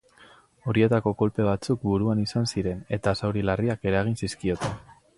[0.71, 4.79] Horietako kolpe batzuk buruan izan ziren eta zauri larriak eragin zizkioten.